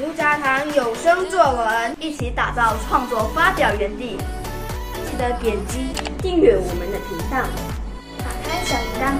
[0.00, 4.16] 牛轧糖有声作文，一起打造创作发表园地。
[5.04, 5.88] 记得点击
[6.22, 7.36] 订阅我们的频道，
[8.18, 9.12] 打开小铃铛，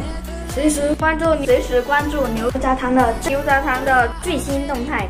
[0.54, 5.06] 随时关注随时关注牛轧糖的牛轧糖的最新动态。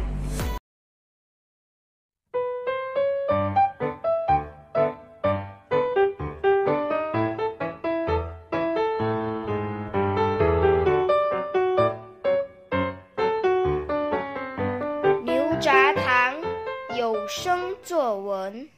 [17.83, 18.69] 作文。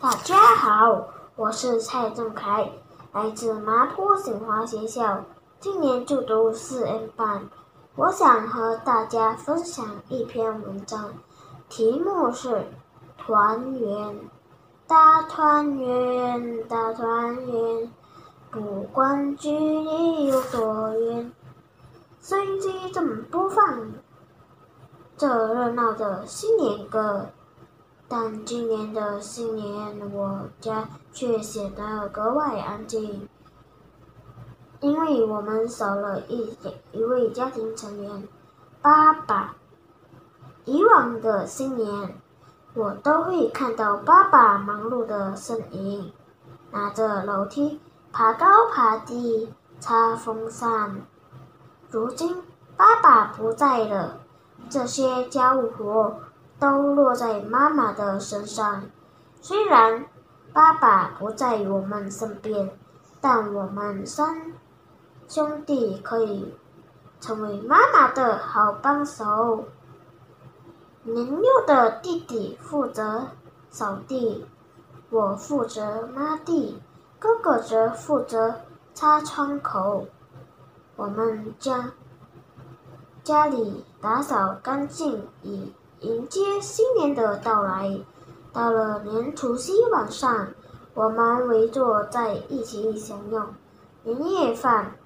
[0.00, 2.70] 大家好，我是蔡正凯，
[3.12, 5.24] 来自麻坡醒华学校，
[5.60, 7.48] 今年就读四 N 班。
[7.96, 11.12] 我想和大家分享一篇文章，
[11.68, 12.48] 题目是
[13.18, 13.90] 《团圆》。
[14.86, 17.92] 大团圆，大团圆，
[18.50, 21.32] 不管距离有多远，
[22.20, 23.92] 收音机正播放。
[25.16, 27.28] 这热闹的新年歌，
[28.12, 33.28] 但今年的新年，我家却显得格外安静，
[34.80, 36.52] 因为我们少了一
[36.90, 38.26] 一位家庭成员——
[38.82, 39.54] 爸爸。
[40.64, 42.20] 以往的新年，
[42.74, 46.12] 我都会看到爸爸忙碌的身影，
[46.72, 51.00] 拿着楼梯爬高爬低，擦风扇。
[51.92, 52.42] 如今，
[52.76, 54.18] 爸爸不在了。
[54.68, 56.18] 这些家务活
[56.60, 58.82] 都落在妈妈的身上。
[59.40, 60.04] 虽然
[60.52, 62.70] 爸爸不在我们身边，
[63.20, 64.52] 但我们三
[65.26, 66.54] 兄弟可以
[67.20, 69.64] 成为妈妈的好帮手。
[71.02, 73.28] 年幼的弟弟负责
[73.70, 74.46] 扫地，
[75.08, 76.80] 我负责抹地，
[77.18, 78.54] 哥哥则负责
[78.92, 80.06] 擦窗口。
[80.96, 81.90] 我们将。
[83.22, 88.00] 家里打扫干净，以迎接新年的到来。
[88.52, 90.48] 到了年除夕晚上，
[90.94, 93.46] 我们围坐在一起享用
[94.02, 94.96] 年夜饭。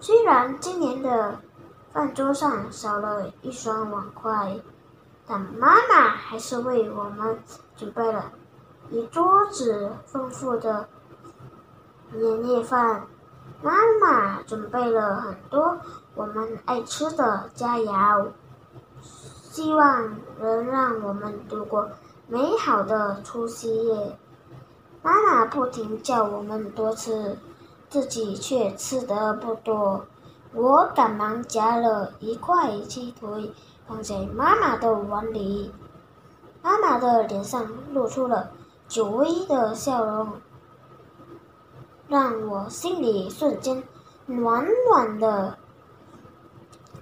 [0.00, 1.38] 虽然今年的
[1.92, 4.58] 饭桌上少了一双碗筷，
[5.26, 7.38] 但妈妈还是为我们
[7.76, 8.32] 准备了
[8.90, 10.88] 一桌子丰富的
[12.12, 13.06] 年夜饭。
[13.60, 15.78] 妈妈准备了很多
[16.14, 18.26] 我们爱吃的佳肴，
[19.58, 21.90] 希望能让我们度过
[22.28, 24.16] 美好的除夕夜。
[25.02, 27.36] 妈妈不停叫我们多吃，
[27.90, 30.06] 自己却吃得不多。
[30.52, 33.52] 我赶忙夹了一块鸡腿
[33.88, 35.72] 放在妈妈的碗里，
[36.62, 38.48] 妈妈的脸上露出了
[38.86, 40.34] 久违的笑容。
[42.06, 43.82] 让我心里瞬间
[44.24, 45.58] 暖暖的。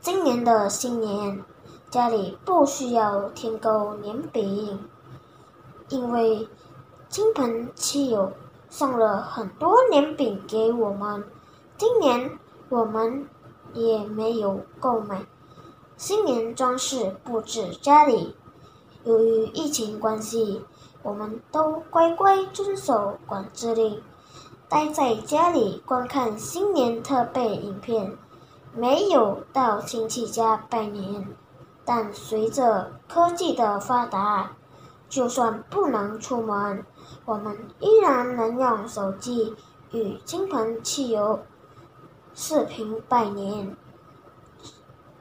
[0.00, 1.44] 今年的新年，
[1.90, 4.78] 家里不需要添购年饼，
[5.88, 6.48] 因为
[7.08, 8.32] 亲朋戚友
[8.68, 11.24] 送了很多年饼给我们。
[11.78, 12.38] 今年
[12.68, 13.28] 我们
[13.72, 15.24] 也没有购买
[15.96, 18.34] 新年装饰布置家里。
[19.04, 20.64] 由于疫情关系，
[21.02, 24.02] 我们都乖乖遵守管制令。
[24.68, 28.18] 待在家里观看新年特备影片，
[28.74, 31.28] 没有到亲戚家拜年。
[31.86, 34.50] 但随着科技的发达，
[35.08, 36.84] 就算不能出门，
[37.24, 39.54] 我们依然能用手机
[39.92, 41.38] 与亲朋戚友
[42.34, 43.76] 视频拜年。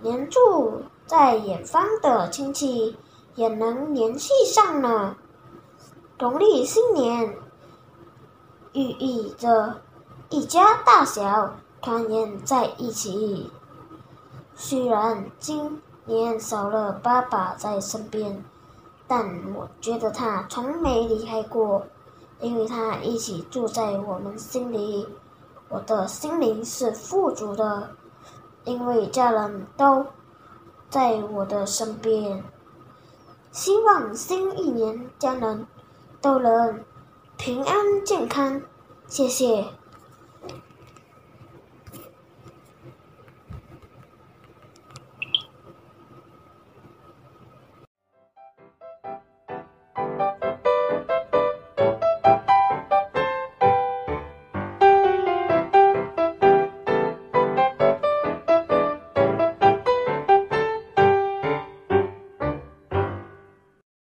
[0.02, 2.98] 连住在远方的亲戚
[3.36, 5.16] 也能联系上呢。
[6.18, 7.38] 农历新年。
[8.74, 9.82] 寓意着
[10.30, 13.50] 一家大小团圆在一起。
[14.54, 18.44] 虽然今年少了爸爸在身边，
[19.08, 21.86] 但我觉得他从没离开过，
[22.40, 25.08] 因为他一起住在我们心里。
[25.68, 27.90] 我的心灵是富足的，
[28.66, 30.06] 因为家人都
[30.90, 32.44] 在我的身边。
[33.52, 35.66] 希望新一年家人
[36.22, 36.84] 都能。
[37.38, 37.76] 平安
[38.06, 38.62] 健康，
[39.08, 39.66] 谢谢。